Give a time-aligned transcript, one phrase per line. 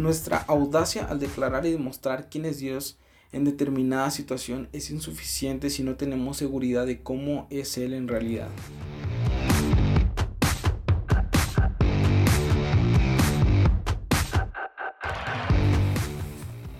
[0.00, 2.96] Nuestra audacia al declarar y demostrar quién es Dios
[3.32, 8.48] en determinada situación es insuficiente si no tenemos seguridad de cómo es Él en realidad.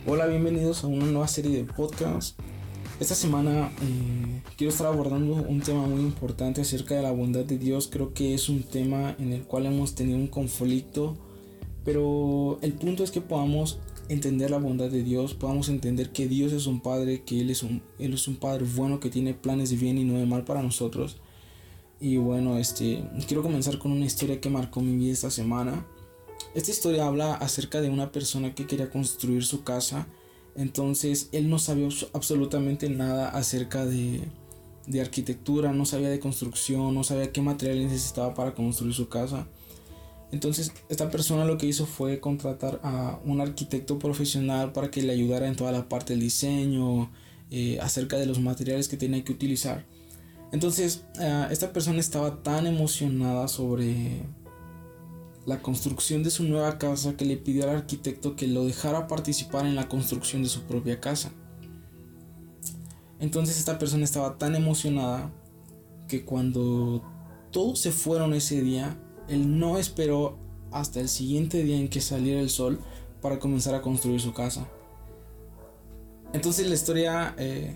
[0.07, 2.37] Hola, bienvenidos a una nueva serie de podcasts.
[3.01, 7.59] Esta semana eh, quiero estar abordando un tema muy importante acerca de la bondad de
[7.59, 7.87] Dios.
[7.93, 11.19] Creo que es un tema en el cual hemos tenido un conflicto,
[11.85, 16.53] pero el punto es que podamos entender la bondad de Dios, podamos entender que Dios
[16.53, 19.71] es un Padre, que Él es un, Él es un Padre bueno que tiene planes
[19.71, 21.19] de bien y no de mal para nosotros.
[22.01, 25.87] Y bueno, este, quiero comenzar con una historia que marcó mi vida esta semana.
[26.55, 30.09] Esta historia habla acerca de una persona que quería construir su casa.
[30.57, 34.23] Entonces él no sabía absolutamente nada acerca de,
[34.87, 39.47] de arquitectura, no sabía de construcción, no sabía qué material necesitaba para construir su casa.
[40.33, 45.13] Entonces esta persona lo que hizo fue contratar a un arquitecto profesional para que le
[45.13, 47.11] ayudara en toda la parte del diseño,
[47.51, 49.85] eh, acerca de los materiales que tenía que utilizar.
[50.53, 54.23] Entonces eh, esta persona estaba tan emocionada sobre
[55.47, 59.67] la construcción de su nueva casa que le pidió al arquitecto que lo dejara participar
[59.67, 61.33] en la construcción de su propia casa.
[63.19, 65.33] Entonces esta persona estaba tan emocionada
[66.07, 67.03] que cuando
[67.51, 68.97] todos se fueron ese día,
[69.31, 70.39] él no esperó
[70.73, 72.81] hasta el siguiente día en que saliera el sol
[73.21, 74.67] para comenzar a construir su casa.
[76.33, 77.75] Entonces la historia eh,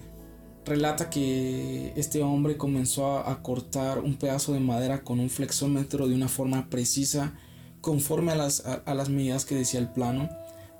[0.64, 6.14] relata que este hombre comenzó a, cortar un pedazo de madera con un flexómetro de
[6.14, 7.34] una forma precisa
[7.80, 10.28] conforme a las, a las medidas que decía el plano.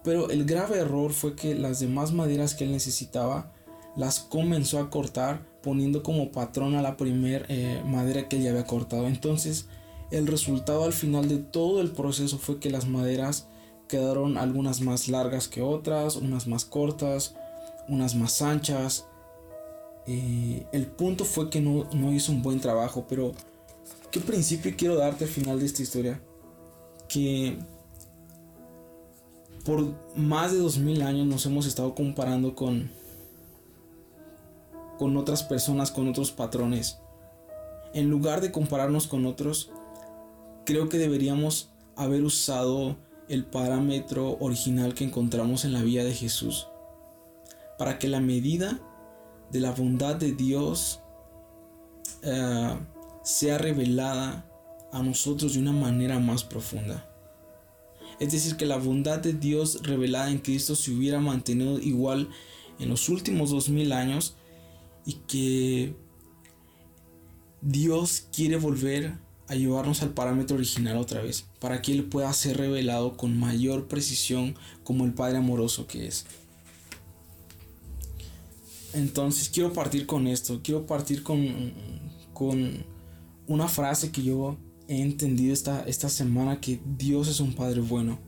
[0.03, 3.53] Pero el grave error fue que las demás maderas que él necesitaba
[3.97, 8.51] las comenzó a cortar poniendo como patrón a la primer eh, madera que él ya
[8.51, 9.07] había cortado.
[9.07, 9.67] Entonces
[10.11, 13.47] el resultado al final de todo el proceso fue que las maderas
[13.89, 17.35] quedaron algunas más largas que otras, unas más cortas,
[17.89, 19.07] unas más anchas.
[20.07, 23.33] Eh, el punto fue que no, no hizo un buen trabajo, pero
[24.11, 26.21] ¿qué principio quiero darte al final de esta historia?
[27.09, 27.57] Que
[29.65, 32.91] por más de 2000 años nos hemos estado comparando con
[34.99, 36.99] con otras personas, con otros patrones.
[37.93, 39.71] En lugar de compararnos con otros,
[40.65, 42.97] creo que deberíamos haber usado
[43.29, 46.67] el parámetro original que encontramos en la vida de Jesús
[47.79, 48.81] para que la medida
[49.51, 51.01] de la bondad de Dios
[52.23, 52.77] eh,
[53.23, 54.51] sea revelada
[54.93, 57.11] a nosotros de una manera más profunda.
[58.21, 62.29] Es decir, que la bondad de Dios revelada en Cristo se hubiera mantenido igual
[62.79, 64.37] en los últimos dos mil años
[65.05, 65.97] y que
[67.61, 69.19] Dios quiere volver
[69.49, 73.89] a llevarnos al parámetro original otra vez, para que Él pueda ser revelado con mayor
[73.89, 76.25] precisión como el Padre amoroso que es.
[78.95, 81.73] Entonces quiero partir con esto, quiero partir con,
[82.33, 82.85] con
[83.47, 84.57] una frase que yo
[84.89, 88.19] he entendido esta, esta semana, que Dios es un Padre bueno.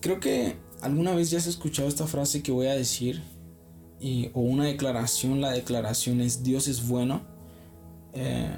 [0.00, 3.22] Creo que alguna vez ya has escuchado esta frase que voy a decir,
[4.32, 7.33] o una declaración, la declaración es Dios es bueno
[8.14, 8.50] eh,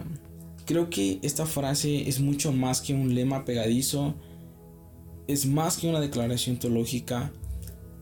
[0.65, 4.15] creo que esta frase es mucho más que un lema pegadizo,
[5.27, 7.33] es más que una declaración teológica.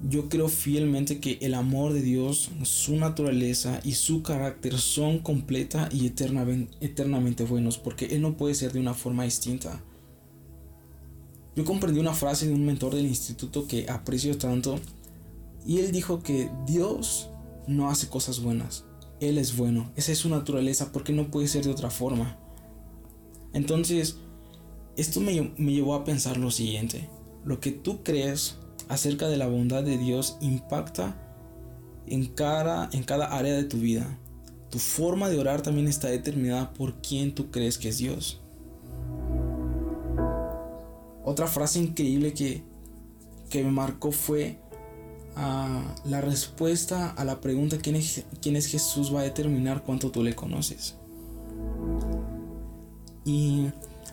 [0.06, 5.88] Yo creo fielmente que el amor de Dios, su naturaleza y su carácter son completa
[5.90, 9.82] y eternamente buenos, porque Él no puede ser de una forma distinta.
[11.56, 14.80] Yo comprendí una frase de un mentor del instituto que aprecio tanto,
[15.64, 17.30] y él dijo que Dios
[17.66, 18.84] no hace cosas buenas,
[19.28, 22.38] él es bueno, esa es su naturaleza, porque no puede ser de otra forma.
[23.52, 24.18] Entonces,
[24.96, 27.08] esto me, llevó a pensar lo siguiente,
[27.44, 28.56] lo que tú crees
[28.88, 31.16] acerca de la bondad de Dios impacta
[32.06, 34.18] en cada, en cada área de tu vida.
[34.70, 38.40] Tu forma de orar también está determinada por quién tú crees que es Dios.
[41.24, 42.62] Otra frase increíble que,
[43.50, 44.58] que me marcó fue
[45.36, 50.22] la respuesta a la pregunta ¿quién es, quién es Jesús va a determinar cuánto tú
[50.22, 50.94] le conoces.
[53.24, 53.66] Y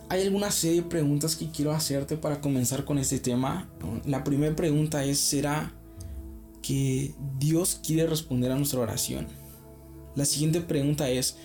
[0.10, 3.70] hay alguna serie de preguntas que quiero hacerte para comenzar con este tema.
[4.06, 5.74] La primera pregunta es, ¿será
[6.62, 9.28] que Dios quiere responder a nuestra oración?
[10.16, 11.38] La siguiente pregunta es,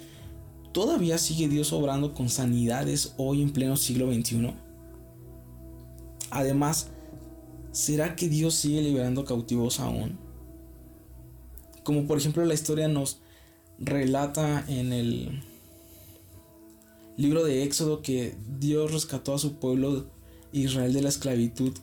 [0.72, 4.54] ¿todavía sigue Dios obrando con sanidades hoy en pleno siglo XXI?
[6.30, 6.88] Además,
[7.76, 10.18] ¿será que Dios sigue liberando cautivos aún?
[11.84, 13.20] Como por ejemplo la historia nos
[13.78, 15.42] relata en el
[17.18, 20.06] libro de Éxodo que Dios rescató a su pueblo
[20.52, 21.74] Israel de la esclavitud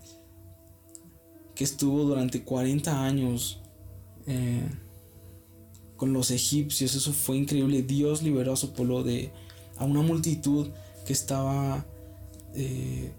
[1.54, 3.62] que estuvo durante 40 años
[4.26, 4.68] eh,
[5.96, 6.96] con los egipcios.
[6.96, 7.84] Eso fue increíble.
[7.84, 9.32] Dios liberó a su pueblo de
[9.78, 10.70] a una multitud
[11.06, 11.86] que estaba
[12.56, 13.12] eh,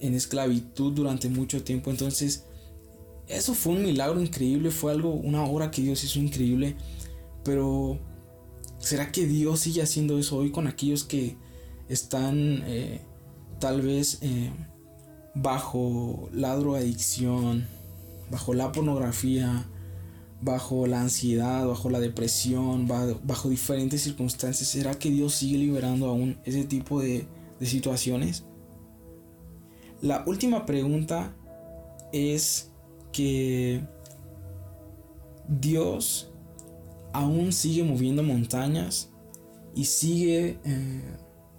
[0.00, 1.90] en esclavitud durante mucho tiempo.
[1.90, 2.44] Entonces,
[3.28, 4.70] eso fue un milagro increíble.
[4.70, 6.76] Fue algo, una obra que Dios hizo increíble.
[7.44, 7.98] Pero,
[8.78, 11.36] ¿será que Dios sigue haciendo eso hoy con aquellos que
[11.88, 13.00] están eh,
[13.60, 14.20] tal vez
[15.34, 17.66] bajo la drogadicción,
[18.30, 19.68] bajo la pornografía,
[20.40, 24.68] bajo la ansiedad, bajo la depresión, bajo diferentes circunstancias.
[24.68, 27.26] ¿Será que Dios sigue liberando aún ese tipo de,
[27.60, 28.44] situaciones?
[30.02, 31.34] La última pregunta
[32.12, 32.70] es
[33.12, 33.82] que
[35.48, 36.30] Dios
[37.12, 39.10] aún sigue moviendo montañas
[39.74, 41.02] y sigue eh,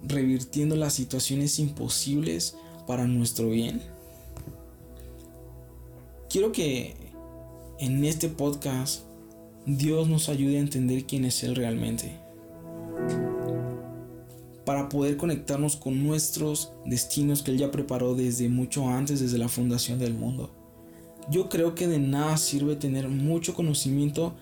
[0.02, 2.56] revirtiendo las situaciones imposibles
[2.86, 3.82] para nuestro bien.
[6.30, 6.96] Quiero que
[7.78, 9.02] en este podcast
[9.66, 12.27] Dios nos ayude a entender quién es Él realmente.
[14.68, 19.48] Para poder conectarnos con nuestros destinos que Él ya preparó desde mucho antes, desde la
[19.48, 20.50] fundación del mundo.
[21.30, 24.34] Yo creo que de nada sirve tener mucho conocimiento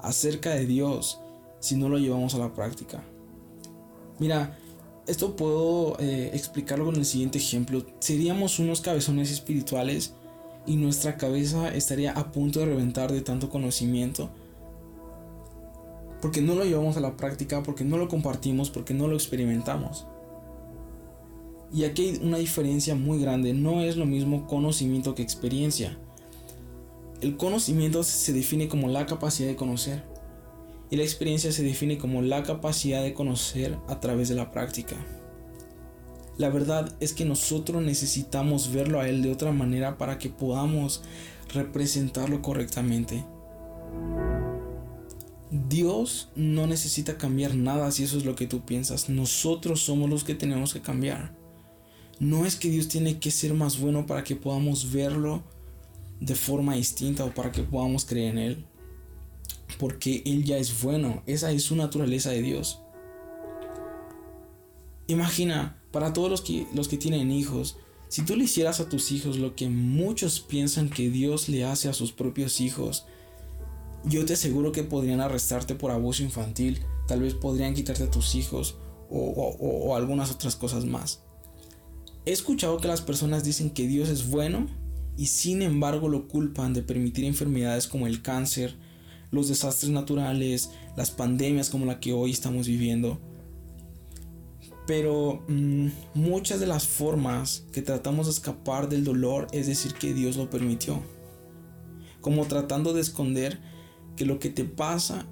[0.00, 1.20] acerca de Dios
[1.60, 3.04] si no lo llevamos a la práctica.
[4.18, 4.58] Mira,
[5.06, 7.86] esto puedo eh, explicarlo con el siguiente ejemplo.
[8.00, 10.12] Seríamos unos cabezones espirituales
[10.66, 14.28] y nuestra cabeza estaría a punto de reventar de tanto conocimiento.
[16.20, 20.06] Porque no lo llevamos a la práctica, porque no lo compartimos, porque no lo experimentamos.
[21.72, 23.52] Y aquí hay una diferencia muy grande.
[23.52, 25.98] No es lo mismo conocimiento que experiencia.
[27.20, 30.04] El conocimiento se define como la capacidad de conocer
[30.90, 34.96] y la experiencia se define como la capacidad de conocer a través de la práctica.
[36.38, 41.02] La verdad es que nosotros necesitamos verlo a Él de otra manera para que podamos
[41.52, 43.24] representarlo correctamente.
[45.50, 49.08] Dios no necesita cambiar nada si eso es lo que tú piensas.
[49.08, 51.34] Nosotros somos los que tenemos que cambiar.
[52.20, 55.42] No es que Dios tiene que ser más bueno para que podamos verlo
[56.20, 58.64] de forma distinta o para que podamos creer en Él
[59.78, 61.22] porque Él ya es bueno.
[61.26, 62.80] Esa es su naturaleza de Dios.
[65.06, 67.76] Imagina, para todos los que, los que tienen hijos,
[68.08, 71.88] si tú le hicieras a tus hijos lo que muchos piensan que Dios le hace
[71.88, 73.06] a sus propios hijos,
[74.04, 78.34] yo te aseguro que podrían arrestarte por abuso infantil, tal vez podrían quitarte a tus
[78.34, 78.76] hijos
[79.10, 81.22] o, algunas otras cosas más.
[82.24, 84.66] He escuchado que las personas dicen que Dios es bueno
[85.16, 88.76] y sin embargo lo culpan de permitir enfermedades como el cáncer,
[89.30, 93.18] los desastres naturales, las pandemias como la que hoy estamos viviendo.
[94.86, 100.14] Pero mm, muchas de las formas que tratamos de escapar del dolor es decir que
[100.14, 101.02] Dios lo permitió.
[102.20, 103.58] Como tratando de esconder
[104.18, 105.26] que lo que te pasa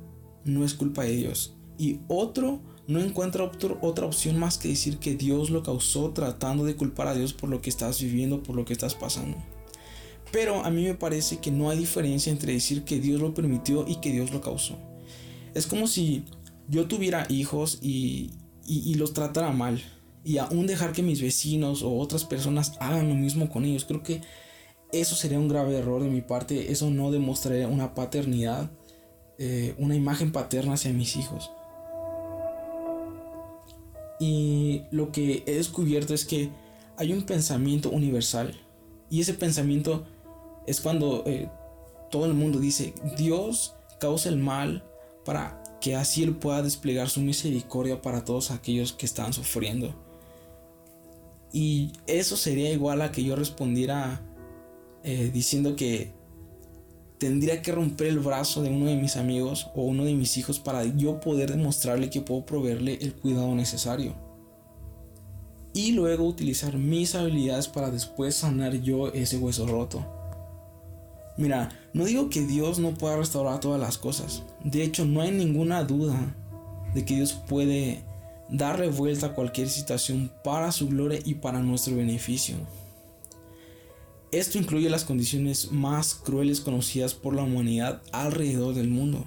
[0.44, 1.54] no es culpa de Dios.
[1.76, 3.50] Y otro no encuentra
[3.82, 7.50] otra opción más que decir que Dios lo causó tratando de culpar a Dios por
[7.50, 9.36] lo que estás viviendo, por lo que estás pasando.
[10.30, 13.84] Pero a mí me parece que no hay diferencia entre decir que Dios lo permitió
[13.88, 14.78] y que Dios lo causó.
[15.54, 16.24] Es como si
[16.68, 18.30] yo tuviera hijos y,
[18.94, 19.82] los tratara mal.
[20.24, 23.84] Y aún dejar que mis vecinos o otras personas hagan lo mismo con ellos.
[23.84, 24.22] Creo que
[24.92, 26.72] eso sería un grave error de mi parte.
[26.72, 28.70] Eso no demostraría una paternidad,
[29.38, 31.50] eh, una imagen paterna hacia mis hijos.
[34.18, 36.50] Y lo que he descubierto es que
[36.96, 38.58] hay un pensamiento universal.
[39.10, 40.04] Y ese pensamiento
[40.66, 41.48] es cuando eh,
[42.10, 44.84] todo el mundo dice, Dios causa el mal
[45.24, 49.94] para que así Él pueda desplegar su misericordia para todos aquellos que están sufriendo.
[51.52, 54.22] Y eso sería igual a que yo respondiera
[55.08, 56.10] eh, diciendo que
[57.18, 60.58] tendría que romper el brazo de uno de mis amigos o uno de mis hijos
[60.58, 64.16] para yo poder demostrarle que puedo proveerle el cuidado necesario.
[65.72, 70.04] Y luego utilizar mis habilidades para después sanar yo ese hueso roto.
[71.36, 74.42] Mira, no digo que Dios no pueda restaurar todas las cosas.
[74.64, 76.18] De hecho, no hay ninguna duda
[76.94, 78.02] de que Dios puede
[78.48, 82.56] darle vuelta a cualquier situación para su gloria y para nuestro beneficio.
[84.36, 89.26] Esto incluye las condiciones más crueles conocidas por la humanidad alrededor del mundo.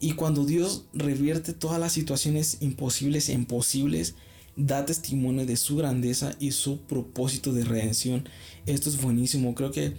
[0.00, 4.16] Y cuando Dios revierte todas las situaciones imposibles en posibles,
[4.56, 8.28] da testimonio de su grandeza y su propósito de redención.
[8.66, 9.54] Esto es buenísimo.
[9.54, 9.92] Creo que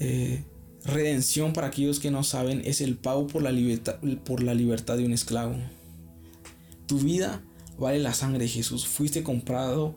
[0.00, 0.42] eh,
[0.84, 4.96] redención para aquellos que no saben es el pago por la, libertad, por la libertad
[4.96, 5.54] de un esclavo.
[6.86, 7.40] Tu vida
[7.78, 8.84] vale la sangre de Jesús.
[8.84, 9.94] Fuiste comprado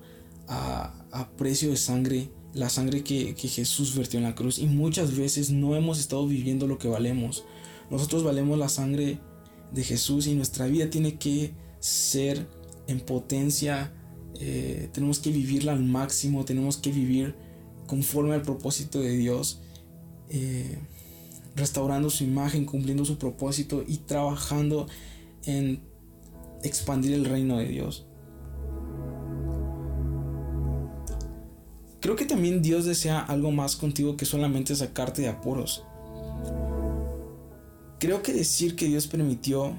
[0.47, 4.59] a, precio de sangre, la sangre que, Jesús vertió en la cruz.
[4.59, 7.43] Y muchas veces no hemos estado viviendo lo que valemos.
[7.89, 9.19] Nosotros valemos la sangre
[9.71, 12.47] de Jesús y nuestra vida tiene que ser
[12.87, 13.93] en potencia.
[14.39, 17.35] Eh, tenemos que vivirla al máximo, tenemos que vivir
[17.87, 19.61] conforme al propósito de Dios,
[20.29, 20.79] eh,
[21.55, 24.87] restaurando su imagen, cumpliendo su propósito y trabajando
[25.45, 25.81] en
[26.63, 28.05] expandir el reino de Dios.
[32.05, 35.83] Creo que también Dios desea algo más contigo que solamente sacarte de apuros.
[37.97, 39.75] Creo que decir que Dios permitió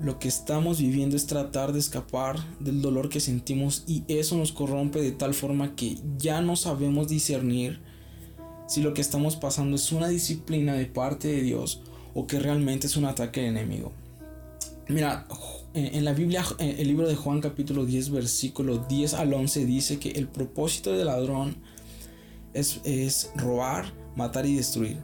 [0.00, 4.50] lo que estamos viviendo es tratar de escapar del dolor que sentimos y eso nos
[4.50, 7.80] corrompe de tal forma que ya no sabemos discernir
[8.66, 12.88] si lo que estamos pasando es una disciplina de parte de Dios o que realmente
[12.88, 13.92] es un ataque del enemigo.
[14.88, 15.28] Mira,
[15.74, 20.10] en la Biblia, el libro de Juan capítulo 10, versículo 10 al 11 dice que
[20.10, 21.56] el propósito del ladrón
[22.52, 24.98] es, es robar, matar y destruir.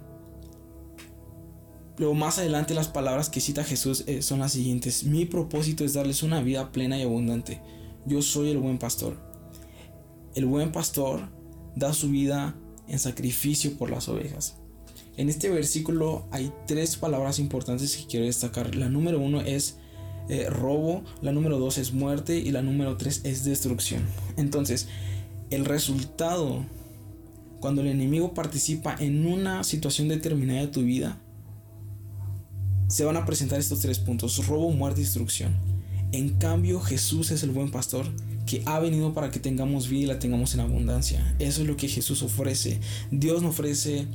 [1.98, 5.02] Luego más adelante las palabras que cita Jesús eh, son las siguientes.
[5.02, 7.60] Mi propósito es darles una vida plena y abundante.
[8.06, 9.16] Yo soy el buen pastor.
[10.36, 11.28] El buen pastor
[11.74, 12.54] da su vida
[12.86, 14.58] en sacrificio por las ovejas.
[15.16, 18.76] En este versículo hay tres palabras importantes que quiero destacar.
[18.76, 19.77] La número uno es
[20.28, 24.02] eh, robo, la número dos es muerte y la número tres es destrucción.
[24.36, 24.88] Entonces,
[25.50, 26.64] el resultado
[27.60, 31.18] cuando el enemigo participa en una situación determinada de tu vida
[32.88, 35.56] se van a presentar estos tres puntos, robo, muerte destrucción.
[36.12, 38.06] En cambio, Jesús es el buen pastor
[38.46, 41.34] que ha venido para que tengamos vida y la tengamos en abundancia.
[41.38, 42.80] Eso es lo que Jesús ofrece.
[43.10, 44.06] Dios no ofrece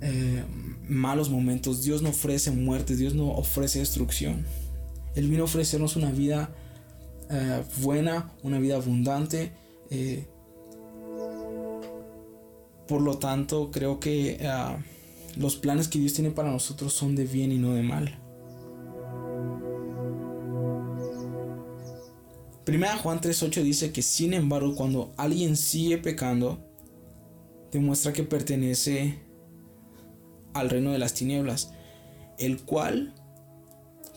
[0.00, 0.44] eh,
[0.88, 4.44] malos momentos, Dios no ofrece muerte, Dios no ofrece destrucción.
[5.14, 6.50] Él vino a ofrecernos una vida
[7.30, 9.52] eh, buena, una vida abundante.
[9.90, 10.26] Eh,
[12.86, 14.78] por lo tanto, creo que ah,
[15.36, 18.18] los planes que Dios tiene para nosotros son de bien y no de mal.
[22.64, 26.58] Primera Juan 3.8 dice que sin embargo cuando alguien sigue pecando,
[27.72, 29.18] demuestra que pertenece
[30.60, 31.72] al reino de las tinieblas,
[32.38, 33.14] el cual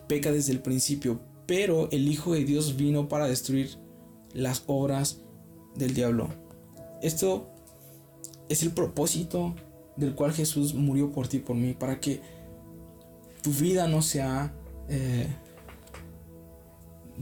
[0.08, 3.78] peca desde el principio, pero el Hijo de Dios vino para destruir
[4.34, 5.22] las obras
[5.76, 6.30] del diablo.
[7.02, 7.50] Esto
[8.50, 9.56] es el propósito
[9.96, 12.22] del cual Jesús murió por ti, por mí, para que
[13.42, 14.54] tu vida no sea,
[14.90, 15.28] eh,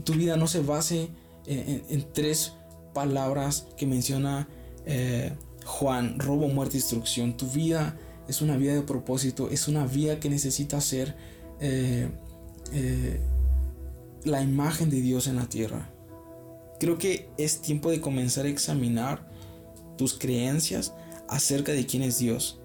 [0.04, 1.08] tu vida no se base
[1.46, 2.52] en, tres
[2.92, 4.48] palabras que menciona
[4.86, 5.32] eh,
[5.64, 7.36] Juan, robo, muerte destrucción.
[7.36, 7.98] Tu vida
[8.30, 11.14] es una vida de propósito, es una vida que necesita ser
[11.60, 12.08] eh,
[14.24, 15.90] la imagen de Dios en la tierra.
[16.78, 19.28] Creo que es tiempo de comenzar a examinar
[19.98, 20.94] tus creencias
[21.28, 22.60] acerca de quién es Dios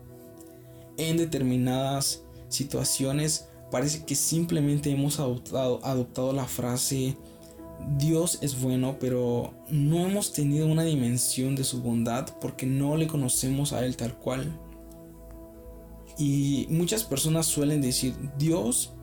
[0.98, 7.18] en determinadas situaciones parece que simplemente hemos adoptado, adoptado la frase
[7.98, 13.08] Dios es bueno, pero no hemos tenido una dimensión de su bondad porque no le
[13.08, 14.58] conocemos a Él tal cual.
[16.18, 18.94] Y muchas personas suelen decir, Dios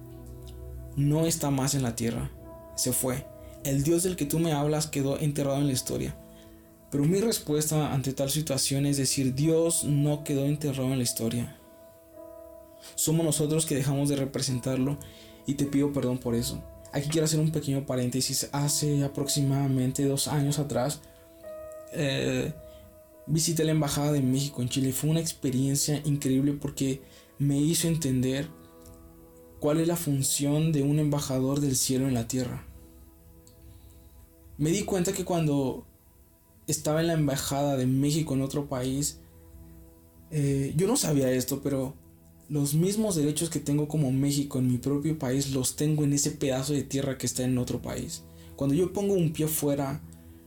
[0.97, 2.31] no está más en la tierra,
[2.77, 3.27] se fue.
[3.65, 6.17] El Dios del que tú me hablas quedó enterrado en la historia.
[6.91, 11.57] Pero mi respuesta ante tal situación es decir, Dios no quedó enterrado en la historia.
[12.97, 14.99] Somos nosotros que dejamos de representarlo
[15.47, 16.63] y te pido perdón por eso.
[16.93, 18.49] Aquí quiero hacer un pequeño paréntesis.
[18.53, 21.01] Hace aproximadamente dos años atrás
[21.93, 22.53] eh,
[23.27, 24.93] visité la Embajada de México en Chile.
[24.93, 27.03] Fue una experiencia increíble porque
[27.39, 28.49] me hizo entender
[29.61, 32.67] cuál es la función de un embajador del cielo en la tierra.
[34.59, 35.87] Me di cuenta que cuando
[36.67, 39.21] estaba en la Embajada de México en otro país,
[40.31, 41.95] eh, yo no sabía esto, pero
[42.49, 46.33] los mismos derechos que tengo como México en mi propio país los tengo en ese
[46.33, 48.25] pedazo de tierra que está en otro país.
[48.57, 50.03] Cuando yo pongo un pie fuera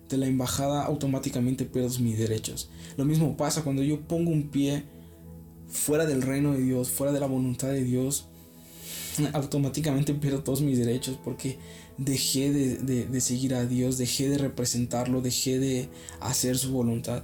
[0.10, 2.70] de la embajada, automáticamente pierdo mis derechos.
[2.98, 4.84] Lo mismo pasa cuando yo pongo un pie
[5.68, 8.28] fuera del reino de Dios, fuera de la voluntad de Dios,
[9.34, 11.58] automáticamente pierdo todos mis derechos porque
[11.98, 17.24] dejé de, de seguir a Dios, dejé de representarlo, dejé de hacer su voluntad.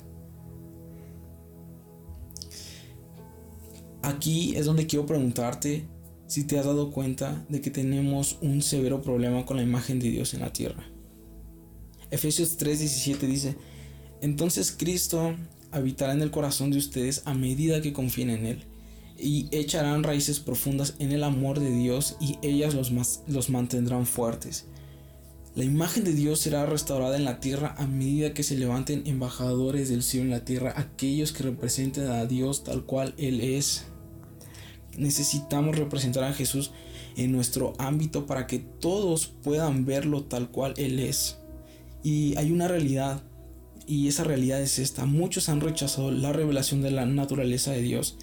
[4.02, 5.86] Aquí es donde quiero preguntarte
[6.26, 10.10] si te has dado cuenta de que tenemos un severo problema con la imagen de
[10.10, 10.91] Dios en la tierra.
[12.12, 13.56] Efesios 3:17 dice,
[14.22, 15.34] entonces Cristo
[15.72, 18.64] habitará en el corazón de ustedes a medida que confíen en Él,
[19.18, 22.92] y echarán raíces profundas en el amor de Dios y ellas los,
[23.28, 24.66] los mantendrán fuertes.
[25.54, 29.90] La imagen de Dios será restaurada en la tierra a medida que se levanten embajadores
[29.90, 33.86] del cielo en la tierra, aquellos que representen a Dios tal cual Él es.
[34.98, 36.72] Necesitamos representar a Jesús
[37.18, 41.41] en nuestro ámbito para que todos puedan verlo tal cual Él es.
[42.04, 43.22] Y hay una realidad,
[43.88, 45.06] y esa realidad es esta.
[45.06, 48.18] Muchos han rechazado la revelación de la naturaleza de Dios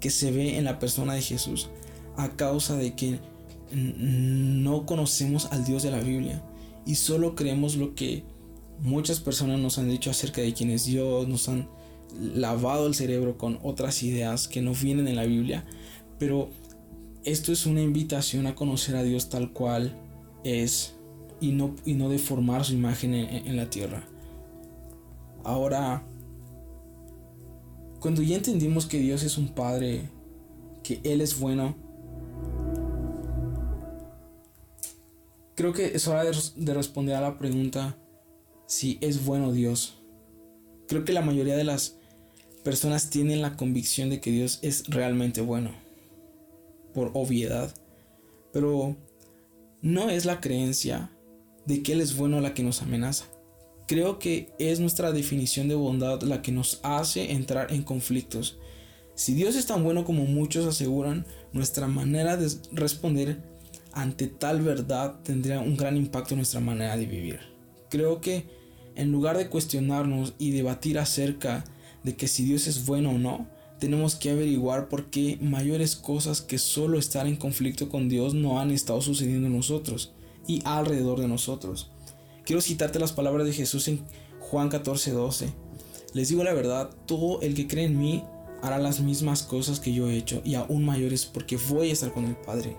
[0.00, 1.70] que se ve en la persona de Jesús
[2.16, 3.20] a causa de que
[3.74, 6.42] no conocemos al Dios de la Biblia
[6.84, 8.24] y solo creemos lo que
[8.80, 11.68] muchas personas nos han dicho acerca de quién es Dios, nos han
[12.20, 15.64] lavado el cerebro con otras ideas que no vienen en la Biblia,
[16.18, 16.50] pero
[17.24, 19.96] esto es una invitación a conocer a Dios tal cual
[20.44, 20.94] es
[21.42, 24.02] y no, y no deformar su imagen en, en la tierra.
[25.44, 26.02] Ahora,
[28.00, 30.08] cuando ya entendimos que Dios es un Padre,
[30.82, 31.76] que Él es bueno,
[35.54, 37.96] creo que es hora de, responder a la pregunta
[38.66, 40.02] si es bueno Dios.
[40.88, 41.98] Creo que la mayoría de las
[42.64, 45.70] personas tienen la convicción de que Dios es realmente bueno,
[46.94, 47.72] por obviedad,
[48.52, 48.96] pero
[49.82, 51.11] no es la creencia
[51.66, 53.26] de que Él es bueno la que nos amenaza.
[53.86, 58.58] Creo que es nuestra definición de bondad la que nos hace entrar en conflictos.
[59.14, 63.42] Si Dios es tan bueno como muchos aseguran, nuestra manera de responder
[63.92, 67.40] ante tal verdad tendría un gran impacto en nuestra manera de vivir.
[67.90, 68.46] Creo que
[68.94, 71.64] en lugar de cuestionarnos y debatir acerca
[72.02, 73.46] de que si Dios es bueno o no,
[73.78, 78.60] tenemos que averiguar por qué mayores cosas que solo estar en conflicto con Dios no
[78.60, 80.12] han estado sucediendo en nosotros
[80.46, 81.90] y alrededor de nosotros.
[82.44, 84.04] Quiero citarte las palabras de Jesús en
[84.40, 85.52] Juan 14:12.
[86.14, 88.24] Les digo la verdad, todo el que cree en mí
[88.62, 92.12] hará las mismas cosas que yo he hecho y aún mayores porque voy a estar
[92.12, 92.76] con el Padre.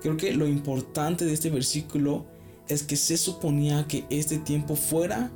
[0.00, 2.24] Creo que lo importante de este versículo
[2.68, 5.30] es que se suponía que este tiempo fuera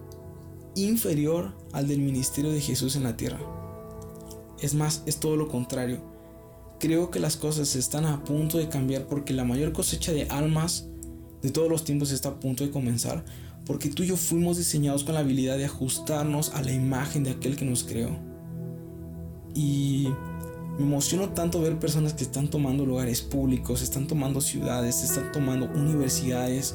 [0.75, 3.41] inferior al del ministerio de Jesús en la tierra.
[4.61, 6.12] Es más, es todo lo contrario.
[6.83, 10.89] Creo que las cosas están a punto de cambiar porque la mayor cosecha de almas
[11.41, 13.25] de todos los tiempos está a punto de comenzar,
[13.65, 17.31] porque tú y yo fuimos diseñados con la habilidad de ajustarnos a la imagen de
[17.31, 18.11] aquel que nos creó.
[19.55, 20.09] Y
[20.77, 25.67] me emociono tanto ver personas que están tomando lugares públicos, están tomando ciudades, están tomando
[25.77, 26.75] universidades,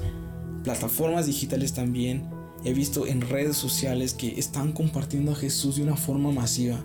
[0.63, 2.29] plataformas digitales también.
[2.63, 6.81] He visto en redes sociales que están compartiendo a Jesús de una forma masiva.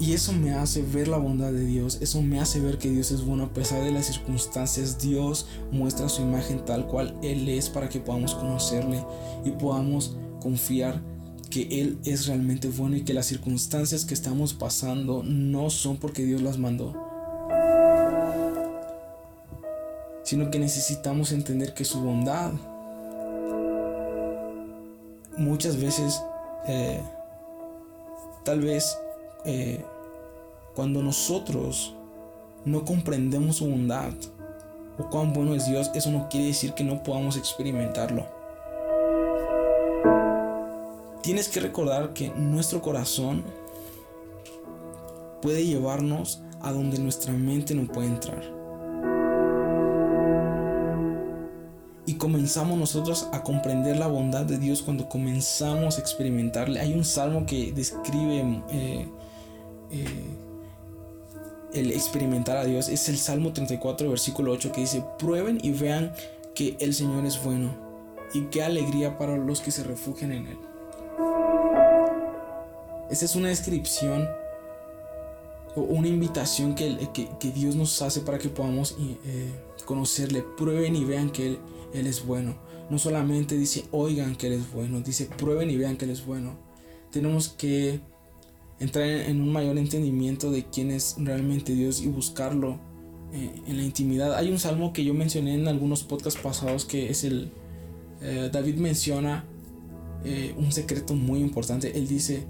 [0.00, 3.10] Y eso me hace ver la bondad de Dios, eso me hace ver que Dios
[3.10, 4.98] es bueno a pesar de las circunstancias.
[4.98, 9.04] Dios muestra su imagen tal cual Él es para que podamos conocerle
[9.44, 11.02] y podamos confiar
[11.50, 16.24] que Él es realmente bueno y que las circunstancias que estamos pasando no son porque
[16.24, 16.94] Dios las mandó,
[20.24, 22.52] sino que necesitamos entender que su bondad
[25.36, 26.22] muchas veces,
[26.66, 27.02] eh,
[28.44, 28.96] tal vez,
[29.44, 29.84] eh,
[30.74, 31.94] cuando nosotros
[32.64, 34.12] no comprendemos su bondad
[34.98, 38.26] o cuán bueno es Dios, eso no quiere decir que no podamos experimentarlo.
[41.22, 43.44] Tienes que recordar que nuestro corazón
[45.42, 48.42] puede llevarnos a donde nuestra mente no puede entrar.
[52.06, 56.80] Y comenzamos nosotros a comprender la bondad de Dios cuando comenzamos a experimentarle.
[56.80, 59.08] Hay un salmo que describe eh,
[59.90, 60.04] eh,
[61.72, 62.88] el experimentar a Dios.
[62.88, 66.12] Es el Salmo 34, versículo 8, que dice, prueben y vean
[66.54, 67.74] que el Señor es bueno.
[68.32, 70.58] Y qué alegría para los que se refugian en Él.
[73.10, 74.28] Esa es una descripción
[75.74, 76.96] o una invitación que,
[77.54, 79.50] Dios nos hace para que podamos eh,
[79.84, 80.44] conocerle.
[80.56, 82.54] Prueben y vean que él, es bueno.
[82.88, 86.24] No solamente dice oigan que Él es bueno, dice prueben y vean que Él es
[86.24, 86.56] bueno.
[87.10, 88.00] Tenemos que
[88.80, 92.80] entrar en, un mayor entendimiento de quién es realmente Dios y buscarlo
[93.32, 94.34] eh, en la intimidad.
[94.34, 97.52] Hay un salmo que yo mencioné en algunos podcasts pasados que es el...
[98.20, 99.44] Eh, David menciona
[100.58, 101.96] un secreto muy importante.
[101.96, 102.46] Él dice,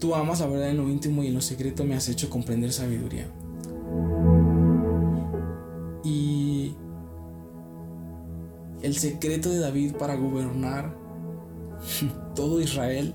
[0.00, 2.72] Tú amas la verdad en lo íntimo y en lo secreto me has hecho comprender
[2.72, 3.26] sabiduría.
[6.02, 6.74] Y
[8.82, 10.96] el secreto de David para gobernar
[12.34, 13.14] todo Israel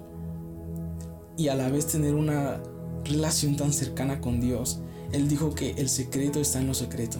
[1.37, 2.61] y a la vez tener una
[3.03, 4.79] relación tan cercana con Dios,
[5.11, 7.19] él dijo que el secreto está en lo secreto.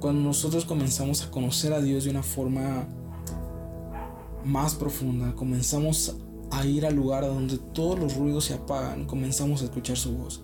[0.00, 2.88] Cuando nosotros comenzamos a conocer a Dios de una forma
[4.44, 6.16] más profunda, comenzamos
[6.50, 10.42] a ir al lugar donde todos los ruidos se apagan, comenzamos a escuchar su voz.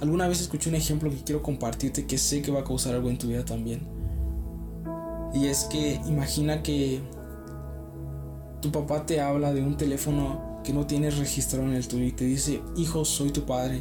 [0.00, 3.08] Alguna vez escuché un ejemplo que quiero compartirte que sé que va a causar algo
[3.08, 3.80] en tu vida también.
[5.34, 7.00] Y es que imagina que
[8.60, 12.12] tu papá te habla de un teléfono que no tienes registrado en el tuyo y
[12.12, 13.80] te dice, hijo, soy tu padre.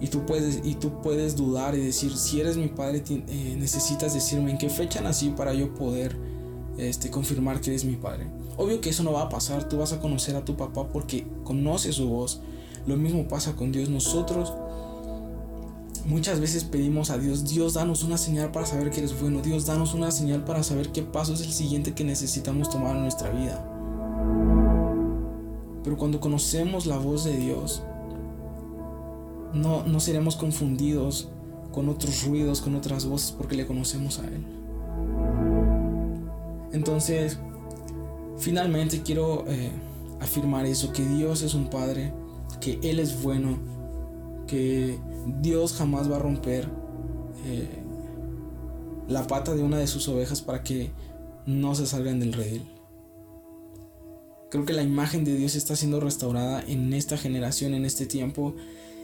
[0.00, 4.12] Y tú puedes, y tú puedes dudar y decir, si eres mi padre, eh, necesitas
[4.12, 6.16] decirme en qué fecha nací para yo poder
[6.78, 8.26] este, confirmar que eres mi padre.
[8.56, 11.28] Obvio que eso no va a pasar, tú vas a conocer a tu papá porque
[11.44, 12.40] conoces su voz.
[12.88, 13.88] Lo mismo pasa con Dios.
[13.88, 14.52] Nosotros
[16.06, 19.64] muchas veces pedimos a Dios, Dios danos una señal para saber que eres bueno, Dios
[19.64, 23.30] danos una señal para saber qué paso es el siguiente que necesitamos tomar en nuestra
[23.30, 23.73] vida.
[25.84, 27.84] Pero cuando conocemos la voz de Dios,
[29.52, 31.28] no, no seremos confundidos
[31.70, 34.44] con otros ruidos, con otras voces, porque le conocemos a Él.
[36.72, 37.38] Entonces,
[38.38, 39.70] finalmente quiero eh,
[40.20, 42.12] afirmar eso, que Dios es un Padre,
[42.60, 43.58] que Él es bueno,
[44.46, 44.98] que
[45.40, 46.68] Dios jamás va a romper
[47.44, 47.68] eh,
[49.08, 50.90] la pata de una de sus ovejas para que
[51.46, 52.73] no se salgan del redil.
[54.54, 58.54] Creo que la imagen de Dios está siendo restaurada en esta generación, en este tiempo.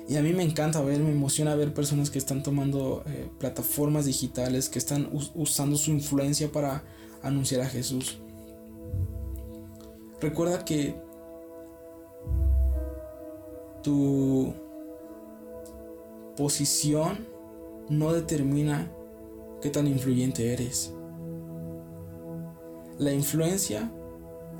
[0.08, 4.04] Y a mí me encanta ver, me emociona ver personas que están tomando eh, plataformas
[4.04, 6.84] digitales, que están usando su influencia para
[7.20, 8.20] anunciar a Jesús.
[10.20, 10.94] Recuerda que
[13.82, 14.54] tu
[16.36, 17.26] posición
[17.88, 18.88] no determina
[19.60, 20.94] qué tan influyente eres.
[22.98, 23.90] La influencia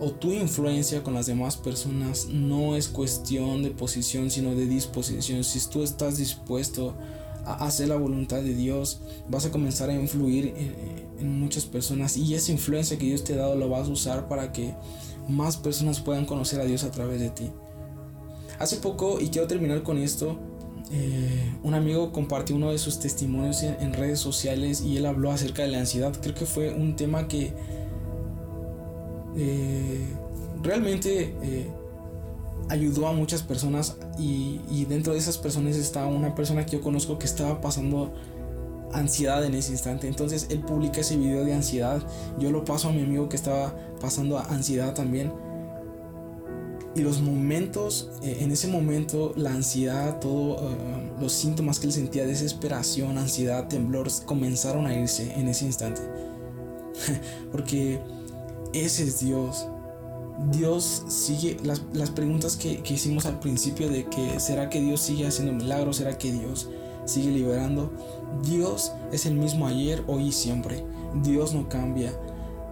[0.00, 5.44] o tu influencia con las demás personas no es cuestión de posición, sino de disposición.
[5.44, 6.96] Si tú estás dispuesto
[7.44, 12.34] a hacer la voluntad de Dios, vas a comenzar a influir en, muchas personas y
[12.34, 14.74] esa influencia que Dios te ha dado lo vas a usar para que
[15.28, 17.50] más personas puedan conocer a Dios a través de ti.
[18.58, 20.38] Hace poco, y quiero terminar con esto,
[20.92, 25.62] eh, un amigo compartió uno de sus testimonios en, redes sociales y él habló acerca
[25.62, 26.12] de la ansiedad.
[26.20, 27.52] Creo que fue un tema que
[29.36, 30.06] eh,
[30.62, 31.66] realmente eh,
[32.68, 37.18] ayudó a muchas personas y, dentro de esas personas estaba una persona que yo conozco
[37.18, 38.12] que estaba pasando
[38.92, 40.08] ansiedad en ese instante.
[40.08, 42.02] Entonces él publica ese video de ansiedad.
[42.38, 45.32] Yo lo paso a mi amigo que estaba pasando ansiedad también.
[46.96, 50.60] Y los momentos, eh, en ese momento, la ansiedad, todos
[51.20, 56.00] los síntomas que él sentía, desesperación, ansiedad, temblor, comenzaron a irse en ese instante.
[57.52, 58.00] Porque
[58.72, 59.66] ese es Dios.
[60.52, 65.52] Dios sigue las, preguntas que, hicimos al principio de que será que Dios sigue haciendo
[65.52, 66.68] milagros, será que Dios
[67.04, 67.92] sigue liberando.
[68.42, 70.84] Dios es el mismo ayer, hoy y siempre.
[71.22, 72.12] Dios no cambia.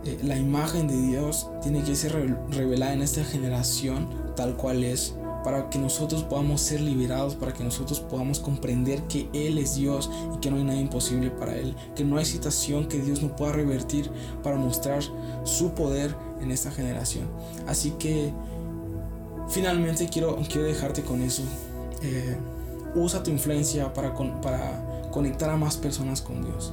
[0.05, 5.15] Eh, la imagen de Dios tiene que ser revelada en esta generación tal cual es
[5.45, 10.11] para que nosotros podamos ser liberados, para que nosotros podamos comprender que Él es Dios
[10.35, 13.35] y que no hay nada imposible para Él, que no hay situación que Dios no
[13.35, 14.11] pueda revertir
[14.43, 15.03] para mostrar
[15.45, 17.29] su poder en esta generación.
[17.67, 18.33] Así que
[19.49, 21.43] finalmente quiero, quiero dejarte con eso.
[22.03, 22.37] Eh,
[22.95, 26.73] usa tu influencia para, para conectar a más personas con Dios.